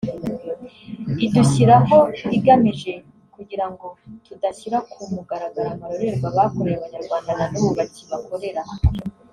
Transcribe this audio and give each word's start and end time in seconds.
idushyiraho 1.25 1.97
igamije 2.37 2.93
kugirango 3.35 3.87
tudashyira 4.25 4.77
ku 4.91 4.99
mugaragaro 5.15 5.67
amarorerwa 5.75 6.27
bakoreye 6.37 6.77
abanyarwanda 6.77 7.31
na 7.37 7.45
n’ubu 7.51 7.71
bakibakorera 7.79 8.61